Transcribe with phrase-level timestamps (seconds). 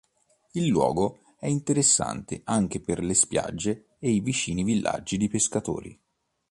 [0.53, 6.01] Il luogo è interessante anche per le spiagge e i vicini villaggi di pescatori.